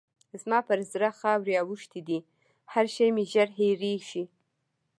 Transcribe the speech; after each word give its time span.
زما 0.41 0.59
پر 0.67 0.79
زړه 0.91 1.09
خاورې 1.19 1.53
اوښتې 1.63 2.01
دي؛ 2.07 2.19
هر 2.73 2.85
شی 2.95 3.07
مې 3.15 3.23
ژر 3.31 3.49
هېرېږي. 3.59 4.23